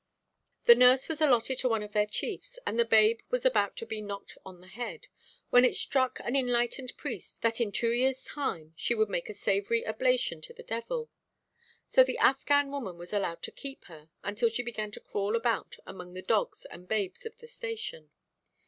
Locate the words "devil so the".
10.63-12.17